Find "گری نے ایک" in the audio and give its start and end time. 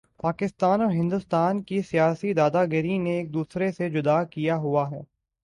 2.65-3.33